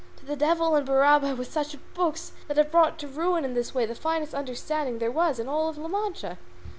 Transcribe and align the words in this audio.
To 0.17 0.25
the 0.25 0.35
devil 0.35 0.73
and 0.73 0.83
Barabbas 0.83 1.37
with 1.37 1.51
such 1.53 1.77
books, 1.93 2.31
that 2.47 2.57
have 2.57 2.71
brought 2.71 2.97
to 2.97 3.07
ruin 3.07 3.45
in 3.45 3.53
this 3.53 3.75
way 3.75 3.85
the 3.85 3.93
finest 3.93 4.33
understanding 4.33 4.97
there 4.97 5.11
was 5.11 5.37
in 5.37 5.47
all 5.47 5.71
La 5.73 5.87
Mancha!" 5.87 6.39